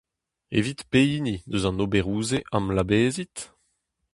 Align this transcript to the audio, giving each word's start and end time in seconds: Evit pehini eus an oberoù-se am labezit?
Evit 0.57 0.79
pehini 0.91 1.35
eus 1.53 1.63
an 1.69 1.83
oberoù-se 1.83 2.39
am 2.55 2.65
labezit? 2.75 3.37